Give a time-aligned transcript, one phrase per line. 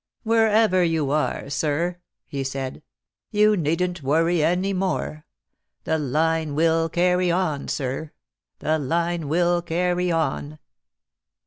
[0.23, 2.81] "Wherever you are, sir," he said,
[3.29, 5.27] "you needn't worry any more.
[5.83, 8.09] The line will carry on, sir.
[8.57, 10.57] The line will carry on."